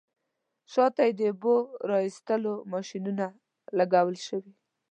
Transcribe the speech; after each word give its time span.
شاته 0.71 1.01
یې 1.07 1.11
د 1.19 1.21
اوبو 1.31 1.55
را 1.89 1.97
ایستلو 2.05 2.53
ماشینونه 2.73 3.25
لګول 3.77 4.17
شوي. 4.27 4.53